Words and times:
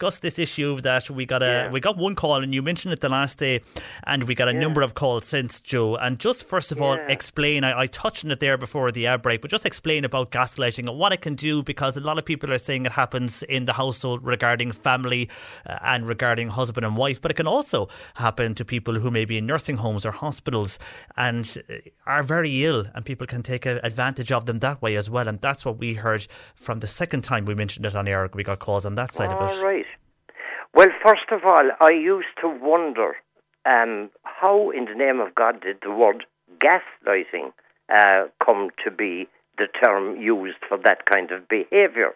discuss 0.00 0.18
this 0.18 0.40
issue 0.40 0.80
that 0.80 1.08
we 1.08 1.24
got 1.24 1.40
a 1.42 1.46
Yeah. 1.46 1.70
we 1.70 1.78
got 1.78 1.96
one 1.96 2.16
call 2.16 2.42
and 2.42 2.52
you 2.52 2.62
mentioned 2.62 2.92
it 2.92 3.00
the 3.00 3.08
last 3.08 3.38
day 3.38 3.60
and 4.04 4.24
we 4.24 4.34
got 4.34 4.48
a 4.48 4.52
Yeah. 4.52 4.58
number 4.58 4.82
of 4.82 4.94
calls 4.94 5.24
since 5.24 5.60
Joe 5.60 5.94
and 5.94 6.18
just 6.18 6.42
first 6.48 6.72
of 6.72 6.80
all 6.82 6.94
explain 7.08 7.62
I, 7.62 7.82
I 7.82 7.86
touched 7.86 8.24
on 8.24 8.32
it 8.32 8.40
there 8.40 8.58
before 8.58 8.90
the 8.90 9.06
outbreak 9.06 9.40
but 9.40 9.52
just 9.52 9.64
explain 9.64 10.04
about 10.04 10.32
gaslighting 10.32 10.88
and 10.88 10.98
what 10.98 11.12
it 11.12 11.20
can 11.20 11.36
do 11.36 11.62
because 11.62 11.96
a 11.96 12.00
lot 12.00 12.18
of 12.18 12.24
people 12.24 12.52
are 12.52 12.58
saying 12.58 12.86
it 12.86 12.92
happens 12.92 13.44
in 13.44 13.66
the 13.66 13.74
household 13.74 14.24
regarding 14.24 14.72
family 14.72 15.28
uh, 15.64 15.78
and 15.82 16.08
regarding 16.08 16.48
husband 16.48 16.84
and 16.84 16.96
wife 16.96 17.20
but 17.20 17.30
it 17.30 17.34
can 17.34 17.46
also 17.46 17.88
happen 18.14 18.52
to 18.56 18.64
people 18.64 18.94
who 18.98 19.12
may 19.12 19.24
be 19.24 19.38
in 19.38 19.46
nursing 19.46 19.76
homes 19.76 20.04
or 20.04 20.10
hospitals 20.10 20.76
and 21.16 21.62
uh, 21.70 21.74
are 22.04 22.24
very 22.24 22.64
ill 22.64 22.84
and 22.96 23.04
people 23.04 23.28
can 23.28 23.44
take 23.44 23.64
advantage 23.64 24.32
of 24.32 24.46
them 24.46 24.58
that 24.58 24.82
way 24.82 24.96
as 24.96 25.08
well 25.08 25.28
and 25.28 25.40
that's 25.40 25.64
what 25.64 25.78
we 25.78 25.94
heard 25.94 26.26
from 26.56 26.80
the 26.80 26.88
second 26.88 27.22
time 27.22 27.44
we 27.44 27.54
mentioned 27.54 27.86
it 27.86 27.94
on 27.94 28.08
air 28.08 28.28
we 28.34 28.42
got 28.42 28.58
calls 28.58 28.84
on 28.84 28.96
that 28.96 29.12
side 29.12 29.30
of 29.30 29.40
it 29.52 29.62
right. 29.62 29.86
Well, 30.74 30.88
first 31.06 31.30
of 31.30 31.44
all, 31.44 31.70
I 31.80 31.92
used 31.92 32.34
to 32.40 32.48
wonder 32.48 33.14
um, 33.64 34.10
how, 34.24 34.70
in 34.70 34.86
the 34.86 34.94
name 34.94 35.20
of 35.20 35.32
God, 35.32 35.60
did 35.60 35.76
the 35.82 35.92
word 35.92 36.24
gaslighting 36.58 37.52
uh, 37.94 38.24
come 38.44 38.70
to 38.84 38.90
be 38.90 39.28
the 39.56 39.68
term 39.68 40.20
used 40.20 40.58
for 40.68 40.76
that 40.78 41.06
kind 41.06 41.30
of 41.30 41.46
behaviour. 41.46 42.10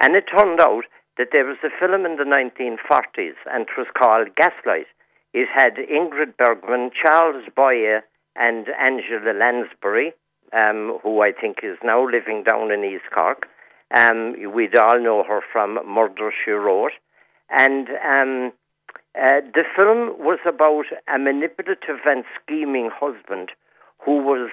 And 0.00 0.16
it 0.16 0.24
turned 0.36 0.60
out 0.60 0.82
that 1.16 1.28
there 1.30 1.44
was 1.44 1.58
a 1.62 1.70
film 1.78 2.04
in 2.04 2.16
the 2.16 2.24
1940s, 2.24 3.38
and 3.46 3.68
it 3.68 3.78
was 3.78 3.86
called 3.96 4.34
Gaslight. 4.34 4.88
It 5.32 5.46
had 5.54 5.76
Ingrid 5.76 6.36
Bergman, 6.36 6.90
Charles 7.00 7.44
Boyer, 7.54 8.02
and 8.34 8.66
Angela 8.80 9.32
Lansbury, 9.32 10.12
um, 10.52 10.98
who 11.04 11.22
I 11.22 11.30
think 11.30 11.58
is 11.62 11.78
now 11.84 12.04
living 12.04 12.42
down 12.42 12.72
in 12.72 12.84
East 12.84 13.14
Cork. 13.14 13.46
Um, 13.94 14.34
we'd 14.52 14.76
all 14.76 15.00
know 15.00 15.22
her 15.22 15.40
from 15.52 15.78
Murder, 15.86 16.32
She 16.44 16.50
Wrote. 16.50 16.90
And 17.52 17.88
um, 18.02 18.52
uh, 19.14 19.40
the 19.54 19.64
film 19.76 20.18
was 20.18 20.38
about 20.46 20.86
a 21.12 21.18
manipulative 21.18 22.00
and 22.06 22.24
scheming 22.40 22.90
husband 22.92 23.50
who 24.04 24.16
was 24.18 24.50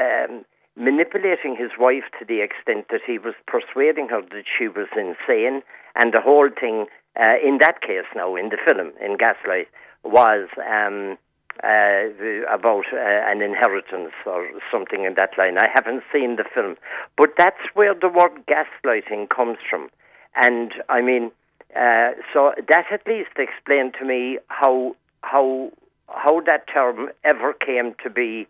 um, 0.00 0.44
manipulating 0.76 1.56
his 1.56 1.70
wife 1.78 2.04
to 2.18 2.24
the 2.24 2.40
extent 2.40 2.86
that 2.90 3.02
he 3.06 3.18
was 3.18 3.34
persuading 3.46 4.08
her 4.08 4.22
that 4.22 4.44
she 4.46 4.66
was 4.68 4.88
insane. 4.96 5.62
And 5.94 6.14
the 6.14 6.20
whole 6.20 6.48
thing, 6.48 6.86
uh, 7.20 7.34
in 7.44 7.58
that 7.58 7.82
case 7.82 8.08
now, 8.16 8.34
in 8.34 8.48
the 8.48 8.58
film, 8.64 8.92
in 9.04 9.18
Gaslight, 9.18 9.68
was 10.04 10.48
um, 10.58 11.18
uh, 11.62 12.08
about 12.52 12.84
uh, 12.92 12.96
an 12.96 13.42
inheritance 13.42 14.14
or 14.24 14.48
something 14.70 15.04
in 15.04 15.14
that 15.14 15.30
line. 15.36 15.58
I 15.58 15.68
haven't 15.74 16.02
seen 16.12 16.36
the 16.36 16.44
film. 16.54 16.76
But 17.16 17.30
that's 17.36 17.60
where 17.74 17.94
the 17.94 18.08
word 18.08 18.46
gaslighting 18.46 19.28
comes 19.28 19.58
from. 19.68 19.88
And 20.36 20.72
I 20.88 21.02
mean, 21.02 21.32
uh, 21.78 22.10
so 22.32 22.52
that 22.68 22.86
at 22.90 23.06
least 23.06 23.30
explained 23.38 23.94
to 23.98 24.04
me 24.04 24.38
how 24.48 24.96
how 25.22 25.70
how 26.08 26.40
that 26.40 26.66
term 26.72 27.10
ever 27.24 27.52
came 27.52 27.94
to 28.02 28.10
be 28.10 28.46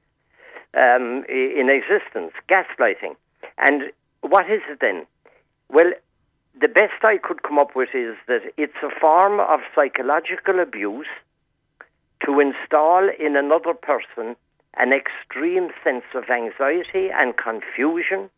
um, 0.75 1.25
in 1.29 1.69
existence, 1.69 2.33
gaslighting. 2.49 3.17
And 3.59 3.91
what 4.21 4.51
is 4.51 4.63
it 4.69 4.79
then? 4.81 5.07
Well, 5.69 5.93
the 6.61 6.69
best 6.69 7.05
I 7.05 7.19
could 7.19 7.43
come 7.43 7.59
up 7.59 7.75
with 7.75 7.91
is 7.95 8.17
that 8.27 8.43
it's 8.57 8.81
a 8.83 9.01
form 9.01 9.41
of 9.41 9.61
psychological 9.75 10.61
abuse 10.61 11.09
to 12.25 12.41
install 12.41 13.09
in 13.19 13.37
another 13.37 13.75
person 13.75 14.37
an 14.77 14.93
extreme 14.93 15.71
sense 15.83 16.05
of 16.15 16.31
anxiety 16.31 17.09
and 17.13 17.37
confusion, 17.37 18.31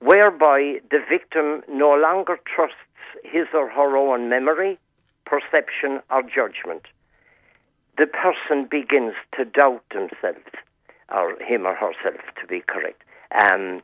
whereby 0.00 0.80
the 0.90 1.00
victim 1.08 1.62
no 1.68 1.94
longer 1.94 2.38
trusts 2.44 2.76
his 3.24 3.46
or 3.54 3.68
her 3.70 3.96
own 3.96 4.28
memory, 4.28 4.78
perception, 5.24 6.00
or 6.10 6.22
judgment. 6.22 6.82
The 7.98 8.06
person 8.06 8.68
begins 8.70 9.14
to 9.36 9.44
doubt 9.44 9.82
themselves, 9.90 10.50
or 11.12 11.36
him 11.40 11.66
or 11.66 11.74
herself, 11.74 12.20
to 12.40 12.46
be 12.46 12.62
correct, 12.66 13.02
um, 13.50 13.82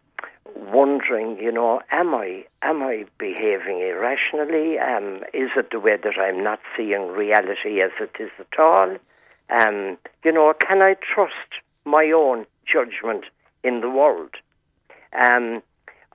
wondering, 0.54 1.38
you 1.40 1.50
know, 1.50 1.80
am 1.90 2.14
I 2.14 2.44
am 2.62 2.82
I 2.82 3.04
behaving 3.18 3.80
irrationally? 3.80 4.78
Um, 4.78 5.22
is 5.32 5.50
it 5.56 5.70
the 5.70 5.80
way 5.80 5.96
that 6.02 6.18
I'm 6.18 6.42
not 6.42 6.60
seeing 6.76 7.08
reality 7.08 7.80
as 7.80 7.90
it 8.00 8.14
is 8.20 8.30
at 8.38 8.58
all? 8.58 8.96
Um, 9.50 9.98
you 10.24 10.32
know, 10.32 10.52
can 10.60 10.82
I 10.82 10.94
trust 10.94 11.60
my 11.84 12.10
own 12.14 12.46
judgment 12.70 13.24
in 13.64 13.80
the 13.80 13.90
world? 13.90 14.34
Um, 15.20 15.62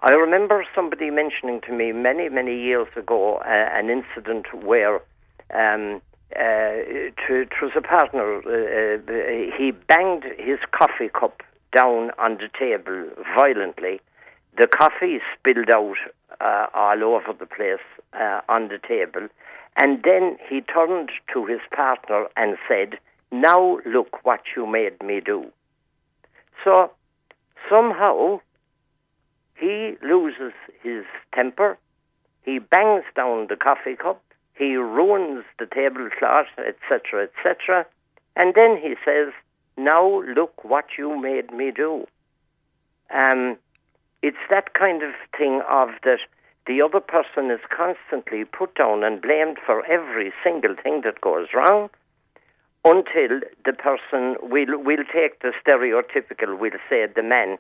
I 0.02 0.14
remember 0.14 0.64
somebody 0.76 1.10
mentioning 1.10 1.62
to 1.62 1.74
me 1.74 1.92
many, 1.92 2.30
many 2.30 2.62
years 2.62 2.88
ago 2.96 3.38
uh, 3.38 3.48
an 3.48 3.90
incident 3.90 4.46
where 4.54 4.96
um, 5.54 6.02
uh, 6.36 7.10
it, 7.26 7.50
was 7.62 7.72
a 7.76 7.82
partner. 7.82 8.42
Uh, 8.46 8.98
uh, 8.98 9.58
he 9.58 9.72
banged 9.72 10.24
his 10.38 10.60
coffee 10.72 11.10
cup 11.10 11.42
down 11.76 12.12
on 12.20 12.38
the 12.38 12.50
table 12.58 13.10
violently. 13.36 14.00
The 14.58 14.68
coffee 14.68 15.20
spilled 15.38 15.70
out 15.74 15.98
uh, 16.42 16.68
all 16.76 17.04
over 17.04 17.34
the 17.38 17.48
place 17.48 17.86
uh, 18.14 18.42
on 18.48 18.68
the 18.68 18.80
table. 18.88 19.28
And 19.78 20.04
then 20.04 20.38
he 20.48 20.62
turned 20.62 21.12
to 21.34 21.46
his 21.46 21.62
partner 21.76 22.28
and 22.36 22.58
said, 22.68 23.00
Now 23.32 23.80
look 23.86 24.24
what 24.24 24.42
you 24.56 24.68
made 24.68 25.02
me 25.04 25.22
do. 25.22 25.52
So 26.64 26.92
somehow 27.70 28.42
he 29.58 29.98
loses 30.02 30.54
his 30.82 31.04
temper, 31.34 31.78
he 32.44 32.60
bangs 32.60 33.04
down 33.16 33.48
the 33.48 33.56
coffee 33.56 33.96
cup, 33.96 34.22
he 34.56 34.76
ruins 34.76 35.44
the 35.60 35.66
tablecloth, 35.66 36.48
etc., 36.58 37.24
etc., 37.24 37.86
and 38.36 38.54
then 38.56 38.78
he 38.78 38.96
says, 39.04 39.34
Now 39.78 40.22
look 40.24 40.64
what 40.64 40.86
you 40.98 41.20
made 41.20 41.52
me 41.52 41.72
do. 41.72 42.06
Um, 43.10 43.58
it's 44.22 44.38
that 44.50 44.74
kind 44.74 45.02
of 45.04 45.14
thing 45.38 45.62
of 45.68 45.90
that 46.04 46.20
the 46.68 46.82
other 46.82 47.00
person 47.00 47.50
is 47.50 47.62
constantly 47.76 48.44
put 48.44 48.76
down 48.76 49.04
and 49.04 49.22
blamed 49.22 49.58
for 49.66 49.86
every 49.86 50.34
single 50.44 50.76
thing 50.76 51.02
that 51.06 51.22
goes 51.22 51.48
wrong 51.54 51.90
until 52.84 53.40
the 53.66 53.74
person 53.74 54.36
will 54.42 54.78
will 54.84 55.04
take 55.14 55.42
the 55.42 55.54
stereotypical 55.66 56.60
we'll 56.60 56.72
say 56.90 57.06
the 57.16 57.24
man 57.24 57.58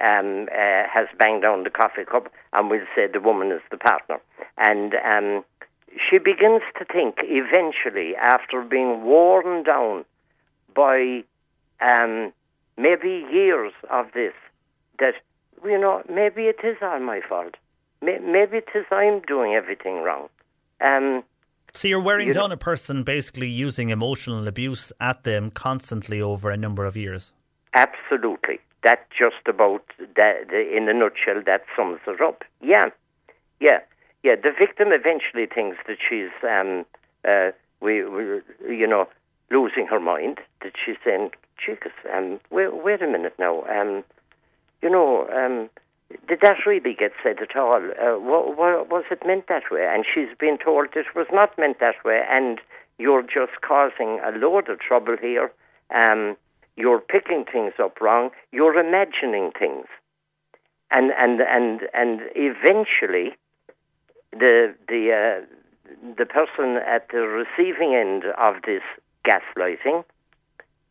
um, 0.00 0.48
uh, 0.52 0.82
has 0.92 1.06
banged 1.18 1.44
on 1.44 1.62
the 1.64 1.70
coffee 1.70 2.04
cup 2.04 2.30
and 2.52 2.70
we'll 2.70 2.80
say 2.94 3.06
the 3.12 3.20
woman 3.20 3.50
is 3.52 3.60
the 3.70 3.76
partner 3.76 4.18
and 4.58 4.94
um, 5.14 5.44
she 6.08 6.18
begins 6.18 6.62
to 6.78 6.84
think 6.84 7.16
eventually 7.22 8.14
after 8.16 8.62
being 8.62 9.04
worn 9.04 9.62
down 9.62 10.04
by 10.74 11.22
um, 11.80 12.32
maybe 12.76 13.24
years 13.32 13.72
of 13.90 14.06
this 14.12 14.34
that 14.98 15.14
you 15.64 15.78
know 15.78 16.02
maybe 16.08 16.42
it 16.42 16.60
is 16.64 16.76
all 16.82 17.00
my 17.00 17.20
fault 17.28 17.54
maybe 18.02 18.58
it 18.58 18.68
is 18.74 18.84
I'm 18.90 19.20
doing 19.20 19.54
everything 19.54 20.02
wrong 20.02 20.28
um, 20.80 21.22
So 21.74 21.88
you're 21.88 22.02
wearing 22.02 22.28
You 22.28 22.34
know- 22.34 22.42
down 22.42 22.52
a 22.52 22.56
person 22.56 23.02
basically 23.02 23.48
using 23.48 23.90
emotional 23.90 24.46
abuse 24.46 24.92
at 25.00 25.24
them 25.24 25.50
constantly 25.50 26.20
over 26.20 26.50
a 26.50 26.56
number 26.56 26.84
of 26.84 26.96
years. 26.96 27.32
Absolutely. 27.74 28.58
That 28.86 29.08
just 29.10 29.48
about 29.48 29.82
that, 30.14 30.52
in 30.52 30.88
a 30.88 30.94
nutshell, 30.94 31.42
that 31.44 31.62
sums 31.76 31.98
it 32.06 32.20
up. 32.20 32.44
Yeah, 32.62 32.84
yeah. 33.58 33.80
yeah, 34.22 34.36
the 34.36 34.52
victim 34.56 34.92
eventually 34.92 35.46
thinks 35.52 35.78
that 35.88 35.98
she's, 36.08 36.30
um, 36.44 36.86
uh, 37.26 37.50
we, 37.80 38.04
we, 38.04 38.42
you 38.68 38.86
know, 38.86 39.08
losing 39.50 39.88
her 39.88 39.98
mind. 39.98 40.38
That 40.62 40.74
she's 40.78 40.94
saying, 41.04 41.32
"Jesus, 41.58 41.90
um, 42.14 42.38
wait, 42.50 42.76
wait 42.76 43.02
a 43.02 43.08
minute 43.08 43.34
now. 43.40 43.64
Um, 43.64 44.04
you 44.82 44.88
know, 44.88 45.26
um, 45.34 45.68
did 46.28 46.42
that 46.42 46.64
really 46.64 46.94
get 46.94 47.10
said 47.24 47.38
at 47.42 47.56
all? 47.56 47.82
Uh, 48.00 48.20
what, 48.20 48.56
what, 48.56 48.88
was 48.88 49.04
it 49.10 49.26
meant 49.26 49.48
that 49.48 49.64
way?" 49.68 49.84
And 49.92 50.04
she's 50.06 50.30
been 50.38 50.58
told 50.58 50.90
it 50.94 51.06
was 51.16 51.26
not 51.32 51.58
meant 51.58 51.80
that 51.80 52.04
way, 52.04 52.22
and 52.30 52.60
you're 52.98 53.22
just 53.22 53.62
causing 53.62 54.20
a 54.24 54.30
load 54.30 54.68
of 54.68 54.78
trouble 54.78 55.16
here. 55.20 55.50
Um, 55.90 56.36
you're 56.76 57.00
picking 57.00 57.44
things 57.50 57.72
up 57.82 58.00
wrong. 58.00 58.30
You're 58.52 58.78
imagining 58.78 59.50
things, 59.58 59.86
and 60.90 61.10
and 61.16 61.40
and 61.40 61.80
and 61.94 62.20
eventually, 62.34 63.36
the 64.32 64.74
the 64.88 65.12
uh, 65.12 65.46
the 66.16 66.26
person 66.26 66.76
at 66.86 67.08
the 67.10 67.20
receiving 67.20 67.94
end 67.94 68.24
of 68.38 68.56
this 68.66 68.82
gaslighting 69.26 70.04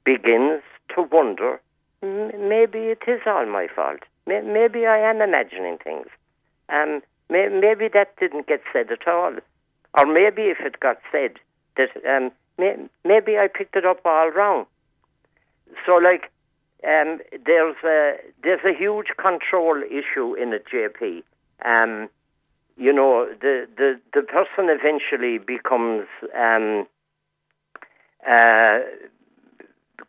begins 0.03 0.61
to 0.95 1.03
wonder. 1.11 1.61
Maybe 2.01 2.79
it 2.89 3.03
is 3.07 3.21
all 3.25 3.45
my 3.45 3.67
fault. 3.73 3.99
Maybe 4.27 4.85
I 4.85 4.97
am 4.99 5.21
imagining 5.21 5.77
things. 5.83 6.07
Um, 6.69 7.01
maybe 7.29 7.87
that 7.93 8.15
didn't 8.19 8.47
get 8.47 8.61
said 8.73 8.91
at 8.91 9.07
all, 9.07 9.33
or 9.97 10.05
maybe 10.05 10.43
if 10.43 10.59
it 10.59 10.79
got 10.79 10.97
said, 11.11 11.39
that 11.77 11.89
um, 12.07 12.31
maybe 13.03 13.37
I 13.37 13.47
picked 13.47 13.75
it 13.75 13.85
up 13.85 14.01
all 14.05 14.29
wrong. 14.31 14.65
So, 15.85 15.93
like, 15.93 16.31
um, 16.83 17.19
there's 17.45 17.75
a 17.83 18.13
there's 18.43 18.63
a 18.65 18.77
huge 18.77 19.07
control 19.17 19.81
issue 19.83 20.35
in 20.35 20.53
a 20.53 20.59
JP. 20.59 21.23
Um, 21.63 22.09
you 22.77 22.91
know, 22.91 23.27
the, 23.41 23.67
the, 23.77 23.99
the 24.13 24.21
person 24.21 24.69
eventually 24.69 25.37
becomes 25.37 26.07
um, 26.37 26.85
uh, 28.29 28.79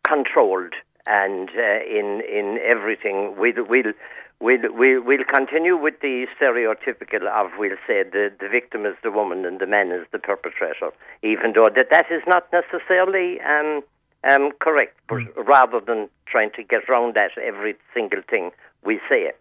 controlled 0.06 0.74
and 1.06 1.48
uh, 1.50 1.84
in 1.84 2.22
in 2.22 2.58
everything. 2.64 3.36
We'll, 3.38 3.64
we'll, 3.68 3.92
we'll, 4.40 5.02
we'll, 5.02 5.24
continue 5.32 5.76
with 5.76 5.94
the 6.02 6.26
stereotypical 6.38 7.28
of, 7.28 7.52
we'll 7.56 7.78
say, 7.86 8.02
the, 8.02 8.32
the 8.40 8.48
victim 8.48 8.84
is 8.84 8.94
the 9.04 9.12
woman 9.12 9.44
and 9.44 9.60
the 9.60 9.66
man 9.66 9.92
is 9.92 10.06
the 10.10 10.18
perpetrator, 10.18 10.90
even 11.22 11.52
though 11.54 11.68
that, 11.74 11.86
that 11.92 12.06
is 12.10 12.22
not 12.26 12.48
necessarily 12.52 13.40
um, 13.42 13.82
um, 14.28 14.50
correct, 14.61 14.96
but 15.08 15.19
mm. 15.19 15.46
rather 15.46 15.81
than 15.81 16.08
trying 16.26 16.50
to 16.56 16.62
get 16.62 16.88
around 16.88 17.14
that 17.14 17.31
every 17.43 17.76
single 17.94 18.23
thing 18.28 18.50
we 18.84 19.00
say. 19.08 19.32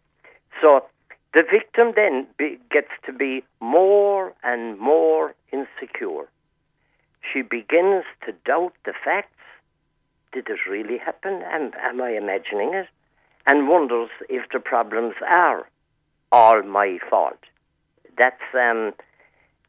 So 0.61 0.85
the 1.33 1.43
victim 1.43 1.93
then 1.95 2.27
be, 2.37 2.57
gets 2.71 2.91
to 3.05 3.13
be 3.13 3.43
more 3.59 4.33
and 4.43 4.79
more 4.79 5.35
insecure. 5.51 6.27
She 7.33 7.41
begins 7.41 8.05
to 8.25 8.33
doubt 8.45 8.73
the 8.85 8.93
facts. 9.03 9.29
Did 10.31 10.47
it 10.49 10.59
really 10.69 10.97
happen? 10.97 11.41
Am, 11.43 11.71
am 11.81 12.01
I 12.01 12.11
imagining 12.11 12.73
it? 12.73 12.87
And 13.47 13.67
wonders 13.67 14.09
if 14.29 14.49
the 14.51 14.59
problems 14.59 15.15
are 15.35 15.67
all 16.31 16.63
my 16.63 16.99
fault. 17.09 17.37
That's 18.17 18.41
um, 18.53 18.93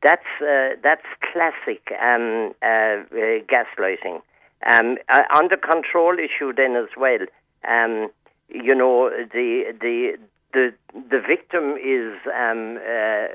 that's 0.03 0.23
uh, 0.41 0.77
that's 0.83 1.07
classic 1.33 1.83
um, 2.01 2.53
uh, 2.63 3.03
uh, 3.11 3.43
gaslighting. 3.51 4.23
Um, 4.65 4.97
uh, 5.09 5.23
on 5.35 5.49
the 5.49 5.57
control 5.57 6.17
issue, 6.19 6.53
then 6.53 6.77
as 6.77 6.89
well, 6.97 7.27
um, 7.69 8.09
you 8.49 8.75
know, 8.75 9.11
the 9.11 9.75
the 9.81 10.19
the 10.53 10.73
the 10.93 11.21
victim 11.21 11.77
is 11.77 12.17
um, 12.35 12.79
uh, 12.79 13.29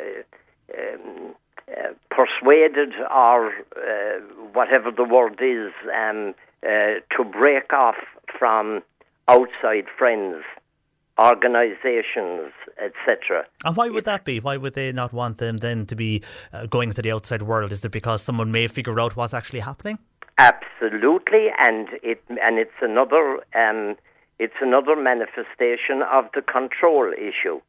um, 0.78 1.36
uh, 1.70 1.94
persuaded, 2.10 2.94
or 3.14 3.50
uh, 3.50 4.20
whatever 4.54 4.92
the 4.92 5.04
word 5.04 5.40
is, 5.42 5.72
um, 5.96 6.34
uh, 6.64 7.00
to 7.16 7.24
break 7.24 7.72
off 7.72 7.98
from 8.38 8.82
outside 9.28 9.86
friends 9.98 10.44
organisations, 11.20 12.52
etc. 12.84 13.46
And 13.64 13.76
why 13.76 13.90
would 13.90 14.06
that 14.06 14.26
be? 14.26 14.40
Why 14.40 14.58
would 14.58 14.74
they 14.74 14.92
not 14.92 15.14
want 15.14 15.38
them 15.38 15.58
then 15.58 15.86
to 15.88 15.96
be 15.96 16.24
uh, 16.52 16.66
going 16.66 16.92
to 16.94 17.02
the 17.02 17.12
outside 17.12 17.44
world? 17.44 17.72
Is 17.72 17.86
it 17.86 17.92
because 17.92 18.22
someone 18.22 18.52
may 18.52 18.68
figure 18.68 19.00
out 19.00 19.16
what's 19.16 19.34
actually 19.34 19.60
happening? 19.60 20.00
Absolutely, 20.42 21.50
and 21.60 21.88
it 22.02 22.20
and 22.30 22.58
it's 22.58 22.80
another 22.82 23.42
um, 23.54 23.96
it's 24.40 24.60
another 24.60 24.96
manifestation 24.96 26.02
of 26.02 26.26
the 26.34 26.42
control 26.42 27.14
issue. 27.14 27.62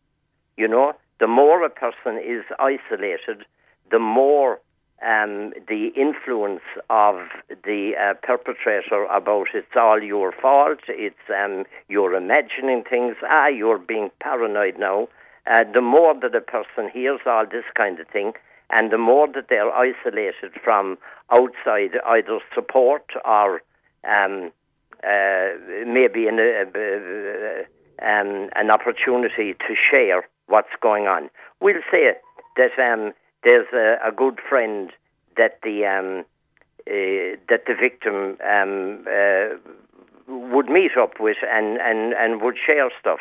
You 0.56 0.68
know, 0.68 0.94
the 1.20 1.26
more 1.26 1.62
a 1.66 1.68
person 1.68 2.16
is 2.16 2.44
isolated, 2.58 3.44
the 3.90 3.98
more 3.98 4.58
um, 5.02 5.52
the 5.68 5.92
influence 5.96 6.62
of 6.88 7.16
the 7.62 7.92
uh, 8.00 8.14
perpetrator 8.22 9.04
about 9.04 9.48
it's 9.52 9.76
all 9.76 10.02
your 10.02 10.32
fault, 10.32 10.80
it's 10.88 11.26
um, 11.28 11.64
you're 11.88 12.14
imagining 12.14 12.84
things, 12.88 13.16
ah, 13.28 13.48
you're 13.48 13.76
being 13.78 14.10
paranoid 14.20 14.78
now. 14.78 15.08
Uh, 15.46 15.64
the 15.74 15.82
more 15.82 16.14
that 16.18 16.34
a 16.34 16.40
person 16.40 16.88
hears 16.90 17.20
all 17.26 17.44
this 17.44 17.64
kind 17.76 18.00
of 18.00 18.08
thing, 18.08 18.32
and 18.72 18.90
the 18.90 18.98
more 18.98 19.28
that 19.28 19.46
they're 19.48 19.70
isolated 19.70 20.52
from 20.64 20.98
outside 21.30 21.92
either 22.06 22.40
support 22.54 23.04
or 23.24 23.62
um, 24.08 24.50
uh, 25.04 25.48
maybe 25.86 26.26
an, 26.26 26.38
uh, 26.40 28.04
um, 28.04 28.48
an 28.56 28.70
opportunity 28.70 29.54
to 29.54 29.74
share 29.90 30.26
what's 30.46 30.74
going 30.80 31.06
on. 31.06 31.30
We'll 31.60 31.82
say 31.90 32.12
that 32.56 32.78
um, 32.78 33.12
there's 33.44 33.68
a, 33.72 34.08
a, 34.08 34.12
good 34.12 34.40
friend 34.48 34.90
that 35.36 35.58
the 35.62 35.86
um, 35.86 36.24
uh, 36.86 37.38
that 37.48 37.66
the 37.66 37.74
victim 37.74 38.36
um, 38.44 39.06
uh, 39.06 39.56
would 40.26 40.68
meet 40.68 40.92
up 40.98 41.20
with 41.20 41.36
and, 41.48 41.78
and, 41.80 42.14
and 42.14 42.40
would 42.42 42.56
share 42.64 42.90
stuff. 42.98 43.20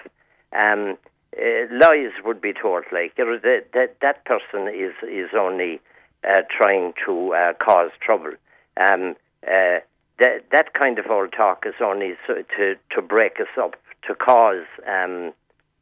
Um, 0.53 0.98
uh, 1.37 1.65
lies 1.71 2.11
would 2.23 2.41
be 2.41 2.53
told. 2.53 2.83
Like 2.91 3.13
you 3.17 3.25
know, 3.25 3.39
that 3.39 3.67
that 3.73 3.97
that 4.01 4.25
person 4.25 4.67
is 4.67 4.93
is 5.03 5.29
only 5.37 5.79
uh, 6.27 6.41
trying 6.49 6.93
to 7.05 7.33
uh, 7.33 7.53
cause 7.53 7.91
trouble. 8.01 8.33
Um, 8.77 9.15
uh, 9.45 9.79
that 10.19 10.45
that 10.51 10.73
kind 10.73 10.99
of 10.99 11.07
old 11.09 11.33
talk 11.35 11.63
is 11.65 11.75
only 11.81 12.13
so, 12.27 12.35
to 12.57 12.75
to 12.91 13.01
break 13.01 13.39
us 13.39 13.47
up, 13.57 13.75
to 14.07 14.15
cause 14.15 14.65
um, 14.87 15.33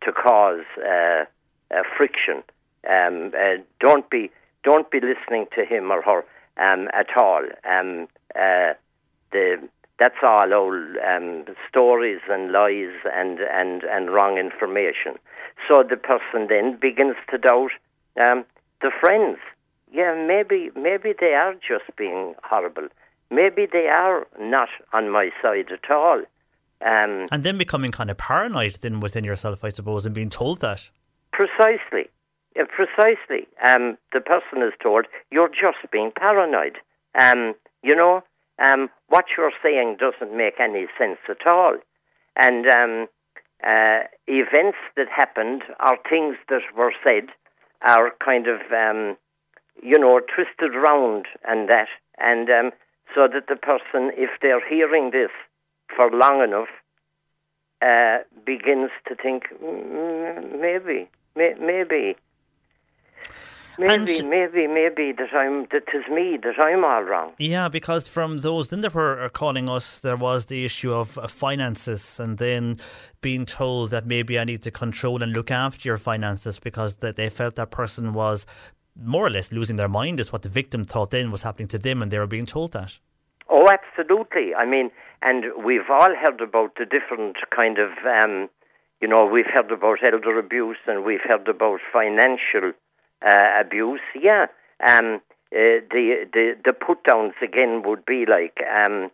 to 0.02 0.12
cause 0.12 0.66
uh, 0.78 1.26
uh, 1.72 1.84
friction. 1.98 2.44
Um, 2.90 3.32
don't 3.80 4.10
be 4.10 4.32
don't 4.64 4.90
be 4.92 5.00
listening 5.00 5.48
to 5.56 5.66
him 5.66 5.92
or 5.92 6.02
her 6.02 6.24
um, 6.58 6.88
at 6.94 7.08
all. 7.18 7.44
Um, 7.70 8.08
the 9.32 9.70
that's 10.00 10.16
all 10.24 10.54
old 10.54 10.96
um, 11.06 11.46
stories 11.68 12.22
and 12.30 12.52
lies 12.52 12.96
and, 13.14 13.40
and, 13.40 13.84
and 13.84 14.12
wrong 14.12 14.38
information. 14.38 15.16
So 15.68 15.84
the 15.88 15.98
person 15.98 16.48
then 16.48 16.78
begins 16.80 17.16
to 17.30 17.38
doubt 17.38 17.72
um, 18.20 18.46
the 18.82 18.92
friends. 19.00 19.38
Yeah, 19.92 20.16
maybe 20.16 20.70
maybe 20.76 21.14
they 21.20 21.34
are 21.34 21.54
just 21.56 21.96
being 21.98 22.36
horrible. 22.44 22.88
Maybe 23.32 23.68
they 23.72 23.88
are 23.88 24.28
not 24.40 24.70
on 24.94 25.10
my 25.10 25.30
side 25.42 25.72
at 25.72 25.92
all. 25.92 26.22
Um, 26.82 27.28
and 27.32 27.44
then 27.44 27.58
becoming 27.58 27.92
kind 27.92 28.10
of 28.10 28.18
paranoid 28.18 28.78
then 28.82 29.00
within 29.02 29.24
yourself, 29.24 29.64
I 29.64 29.70
suppose, 29.70 30.06
and 30.06 30.16
being 30.16 30.30
told 30.30 30.62
that. 30.62 30.90
Precisely. 31.34 32.10
Yeah, 32.56 32.64
precisely. 32.64 33.48
Um, 33.66 33.98
the 34.14 34.22
person 34.22 34.64
is 34.64 34.74
told, 34.82 35.06
you're 35.32 35.50
just 35.50 35.92
being 35.92 36.12
paranoid. 36.18 36.78
Um, 37.20 37.54
you 37.84 37.96
know, 37.96 38.24
um, 38.64 38.90
what 39.08 39.26
you're 39.38 39.52
saying 39.64 39.98
doesn't 40.00 40.36
make 40.36 40.60
any 40.60 40.88
sense 40.98 41.20
at 41.30 41.48
all. 41.48 41.78
And 42.36 42.66
um, 42.68 43.08
uh, 43.66 44.02
events 44.28 44.78
that 44.96 45.08
happened 45.14 45.64
or 45.86 45.98
things 46.10 46.36
that 46.50 46.62
were 46.78 46.94
said 47.04 47.30
are 47.88 48.12
kind 48.24 48.48
of, 48.48 48.60
um, 48.72 49.18
you 49.82 49.98
know, 49.98 50.20
twisted 50.20 50.76
around 50.76 51.26
and 51.48 51.70
that. 51.70 51.88
And 52.18 52.50
um, 52.50 52.72
so 53.16 53.28
that 53.32 53.48
the 53.48 53.56
person, 53.56 54.12
if 54.16 54.30
they're 54.42 54.68
hearing 54.68 55.12
this 55.12 55.32
for 55.96 56.10
long 56.12 56.44
enough, 56.44 56.70
uh, 57.82 58.24
begins 58.46 58.92
to 59.08 59.16
think, 59.16 59.44
maybe, 59.62 61.10
may, 61.36 61.54
maybe 61.60 62.16
Maybe, 63.80 64.20
and 64.20 64.30
maybe, 64.30 64.68
maybe 64.68 65.14
that 65.14 65.34
I'm 65.34 65.66
that 65.72 65.84
is 65.94 66.06
me 66.12 66.38
that 66.44 66.60
I'm 66.60 66.84
all 66.84 67.04
wrong. 67.04 67.32
Yeah, 67.38 67.70
because 67.70 68.10
from 68.10 68.40
those 68.40 68.68
then 68.70 68.82
that 68.82 68.94
were 68.94 69.30
calling 69.30 69.70
us, 69.70 70.00
there 70.00 70.18
was 70.18 70.48
the 70.48 70.66
issue 70.66 70.94
of 70.94 71.12
finances, 71.32 72.20
and 72.20 72.38
then 72.38 72.80
being 73.22 73.46
told 73.46 73.92
that 73.92 74.06
maybe 74.06 74.38
I 74.38 74.44
need 74.44 74.64
to 74.64 74.72
control 74.72 75.24
and 75.24 75.32
look 75.32 75.50
after 75.50 75.88
your 75.88 75.98
finances 75.98 76.60
because 76.60 76.98
that 76.98 77.16
they 77.16 77.30
felt 77.30 77.56
that 77.56 77.72
person 77.72 78.14
was 78.14 78.46
more 79.02 79.26
or 79.26 79.30
less 79.30 79.52
losing 79.52 79.78
their 79.78 79.88
mind 79.88 80.20
is 80.20 80.34
what 80.34 80.42
the 80.42 80.50
victim 80.50 80.84
thought 80.84 81.12
then 81.12 81.32
was 81.32 81.44
happening 81.44 81.70
to 81.70 81.80
them, 81.80 82.02
and 82.02 82.12
they 82.12 82.20
were 82.20 82.28
being 82.28 82.46
told 82.46 82.74
that. 82.74 82.98
Oh, 83.50 83.68
absolutely. 83.72 84.54
I 84.54 84.66
mean, 84.66 84.92
and 85.22 85.46
we've 85.66 85.90
all 85.90 86.14
heard 86.16 86.42
about 86.42 86.76
the 86.76 86.86
different 86.86 87.38
kind 87.56 87.78
of, 87.78 87.92
um, 88.06 88.50
you 89.02 89.08
know, 89.08 89.26
we've 89.26 89.50
heard 89.52 89.72
about 89.72 90.04
elder 90.04 90.38
abuse 90.38 90.78
and 90.86 91.04
we've 91.04 91.24
heard 91.24 91.48
about 91.48 91.80
financial 91.92 92.74
uh, 93.28 93.62
abuse, 93.62 94.02
yeah. 94.16 94.48
Um, 94.88 95.22
uh, 95.52 95.82
the 95.90 96.26
the 96.32 96.54
the 96.64 96.74
put 96.74 97.04
downs 97.04 97.34
again 97.44 97.82
would 97.86 98.06
be 98.06 98.26
like, 98.30 98.60
um, 98.70 99.10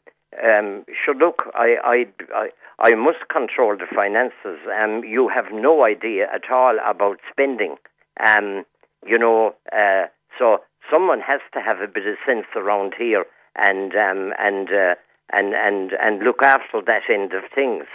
um, 0.52 0.86
sure, 1.04 1.16
look, 1.16 1.44
I, 1.54 1.76
I 1.84 2.06
I 2.34 2.50
I 2.80 2.96
must 2.96 3.30
control 3.30 3.78
the 3.78 3.88
finances. 3.94 4.60
Um, 4.82 5.04
you 5.06 5.30
have 5.34 5.46
no 5.54 5.86
idea 5.86 6.28
at 6.34 6.52
all 6.52 6.78
about 6.86 7.20
spending. 7.32 7.78
Um, 8.24 8.66
you 9.06 9.18
know, 9.18 9.56
uh, 9.72 10.08
so 10.38 10.60
someone 10.92 11.22
has 11.22 11.40
to 11.54 11.62
have 11.62 11.80
a 11.80 11.88
bit 11.88 12.06
of 12.06 12.18
sense 12.26 12.48
around 12.56 12.94
here 12.98 13.26
and 13.56 13.94
um, 13.96 14.34
and 14.38 14.70
uh, 14.70 14.96
and 15.32 15.54
and 15.54 15.92
and 16.02 16.24
look 16.24 16.44
after 16.44 16.82
that 16.86 17.04
end 17.10 17.34
of 17.34 17.44
things. 17.54 17.86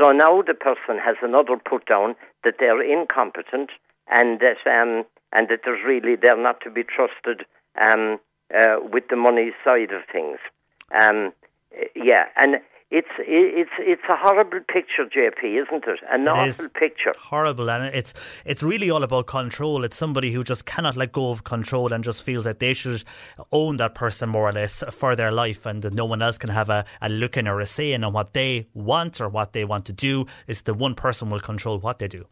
So 0.00 0.10
now 0.12 0.40
the 0.42 0.54
person 0.54 0.98
has 1.04 1.16
another 1.22 1.56
put 1.56 1.86
down 1.86 2.14
that 2.44 2.54
they're 2.58 2.82
incompetent 2.82 3.70
and 4.12 4.40
that 4.40 4.58
um, 4.66 5.04
and 5.32 5.48
that 5.48 5.60
there's 5.64 5.82
really 5.86 6.16
they're 6.16 6.36
not 6.36 6.60
to 6.62 6.70
be 6.70 6.82
trusted 6.84 7.46
um, 7.80 8.18
uh, 8.58 8.76
with 8.92 9.04
the 9.08 9.16
money 9.16 9.50
side 9.64 9.92
of 9.92 10.02
things. 10.12 10.38
Um, 11.00 11.32
yeah, 11.96 12.24
and 12.36 12.56
it's 12.90 13.08
it's 13.20 13.70
it's 13.78 14.02
a 14.10 14.16
horrible 14.16 14.60
picture, 14.68 15.06
JP, 15.06 15.62
isn't 15.62 15.84
it? 15.88 16.00
An 16.10 16.28
It 16.28 16.28
awful 16.28 16.68
picture. 16.68 17.14
horrible, 17.18 17.70
and 17.70 17.94
it's 17.94 18.12
it's 18.44 18.62
really 18.62 18.90
all 18.90 19.02
about 19.02 19.26
control. 19.26 19.84
It's 19.84 19.96
somebody 19.96 20.32
who 20.32 20.44
just 20.44 20.66
cannot 20.66 20.96
let 20.96 21.12
go 21.12 21.30
of 21.30 21.44
control 21.44 21.90
and 21.94 22.04
just 22.04 22.22
feels 22.22 22.44
that 22.44 22.58
they 22.58 22.74
should 22.74 23.02
own 23.50 23.78
that 23.78 23.94
person 23.94 24.28
more 24.28 24.46
or 24.46 24.52
less 24.52 24.84
for 24.90 25.16
their 25.16 25.32
life, 25.32 25.64
and 25.64 25.80
that 25.80 25.94
no 25.94 26.04
one 26.04 26.20
else 26.20 26.36
can 26.36 26.50
have 26.50 26.68
a, 26.68 26.84
a 27.00 27.08
look 27.08 27.38
in 27.38 27.48
or 27.48 27.60
a 27.60 27.66
say 27.66 27.94
in 27.94 28.04
on 28.04 28.12
what 28.12 28.34
they 28.34 28.66
want 28.74 29.22
or 29.22 29.28
what 29.30 29.54
they 29.54 29.64
want 29.64 29.86
to 29.86 29.94
do. 29.94 30.26
It's 30.46 30.60
the 30.60 30.74
one 30.74 30.94
person 30.94 31.30
will 31.30 31.40
control 31.40 31.78
what 31.78 31.98
they 31.98 32.08
do. 32.08 32.26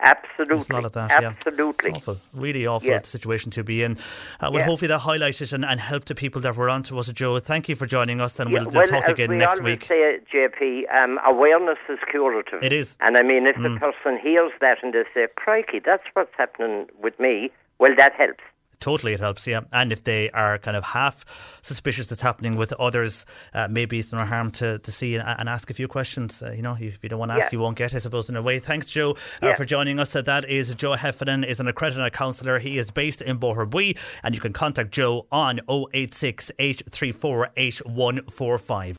Absolutely, 0.00 0.66
a 0.70 0.72
lot 0.74 0.84
of 0.84 0.92
that. 0.92 1.10
absolutely. 1.10 1.90
Yeah. 1.90 1.96
It's 1.96 2.08
awful, 2.08 2.18
really 2.32 2.66
awful 2.66 2.88
Yeah. 2.88 3.02
situation 3.02 3.50
to 3.52 3.64
be 3.64 3.82
in. 3.82 3.92
Uh, 4.40 4.50
well, 4.52 4.60
Yeah. 4.60 4.64
hopefully 4.66 4.88
that 4.88 5.00
highlighted 5.00 5.52
and, 5.52 5.64
and 5.64 5.80
helped 5.80 6.06
the 6.08 6.14
people 6.14 6.40
that 6.42 6.56
were 6.56 6.68
on 6.70 6.82
to 6.84 6.98
us, 6.98 7.08
Joe. 7.12 7.38
Thank 7.40 7.68
you 7.68 7.74
for 7.74 7.86
joining 7.86 8.20
us, 8.20 8.38
and 8.38 8.48
Yeah, 8.50 8.60
we'll 8.60 8.70
well, 8.70 8.86
talk 8.86 9.04
as 9.04 9.12
again 9.12 9.30
we 9.30 9.36
next 9.38 9.60
week. 9.60 9.84
say, 9.86 10.20
JP, 10.32 10.86
um, 10.94 11.18
awareness 11.26 11.78
is 11.88 11.98
curative. 12.10 12.62
It 12.62 12.72
is. 12.72 12.94
Mm. 13.00 13.06
And 13.08 13.18
I 13.18 13.22
mean, 13.22 13.46
if 13.46 13.56
the 13.56 13.76
person 13.80 14.18
hears 14.18 14.52
that 14.60 14.78
and 14.82 14.92
they 14.92 15.04
say, 15.14 15.26
crikey, 15.34 15.80
that's 15.80 16.04
what's 16.12 16.32
happening 16.36 16.88
with 17.02 17.18
me, 17.18 17.50
well, 17.80 17.94
that 17.96 18.12
helps. 18.14 18.42
Totally, 18.80 19.12
it 19.12 19.18
helps, 19.20 19.44
yeah. 19.46 19.62
And 19.72 19.90
if 19.92 20.04
they 20.04 20.30
are 20.30 20.56
kind 20.58 20.76
of 20.76 20.84
half 20.84 21.24
suspicious 21.62 22.12
it's 22.12 22.22
happening 22.22 22.54
with 22.56 22.72
others, 22.74 23.26
uh, 23.52 23.66
maybe 23.68 23.98
it's 23.98 24.12
no 24.12 24.24
harm 24.24 24.52
to, 24.52 24.78
to 24.78 24.92
see 24.92 25.16
and, 25.16 25.28
and 25.28 25.48
ask 25.48 25.68
a 25.68 25.74
few 25.74 25.88
questions. 25.88 26.42
Uh, 26.42 26.52
you 26.52 26.62
know, 26.62 26.76
if 26.78 27.02
you 27.02 27.08
don't 27.08 27.18
want 27.18 27.30
to 27.32 27.34
ask, 27.34 27.50
Yeah. 27.52 27.56
you 27.56 27.60
won't 27.60 27.76
get, 27.76 27.92
I 27.92 27.98
suppose, 27.98 28.28
in 28.30 28.36
a 28.36 28.42
way. 28.42 28.60
Thanks, 28.60 28.88
Joe, 28.88 29.12
uh, 29.42 29.48
Yeah. 29.48 29.54
for 29.56 29.64
joining 29.64 29.98
us. 29.98 30.14
Uh, 30.14 30.22
that 30.22 30.48
is 30.48 30.72
Joe 30.76 30.94
Heffernan, 30.94 31.42
is 31.42 31.58
an 31.58 31.66
accredited 31.66 32.12
counsellor. 32.12 32.60
He 32.60 32.78
is 32.78 32.92
based 32.92 33.20
in 33.20 33.38
Boherbue, 33.38 33.96
and 34.22 34.34
you 34.34 34.40
can 34.40 34.52
contact 34.52 34.92
Joe 34.92 35.26
on 35.32 35.60
086 35.68 36.52
834 36.60 37.50
8145. 37.56 38.96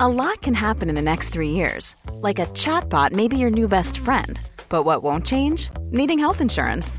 A 0.00 0.08
lot 0.08 0.40
can 0.42 0.54
happen 0.54 0.88
in 0.88 0.94
the 0.94 1.02
next 1.02 1.30
three 1.30 1.50
years. 1.50 1.96
Like 2.12 2.38
a 2.38 2.46
chatbot 2.46 3.12
may 3.12 3.28
be 3.28 3.36
your 3.38 3.50
new 3.50 3.68
best 3.68 3.98
friend. 3.98 4.40
But 4.68 4.84
what 4.84 5.02
won't 5.02 5.26
change? 5.26 5.70
Needing 5.90 6.18
health 6.18 6.40
insurance. 6.40 6.98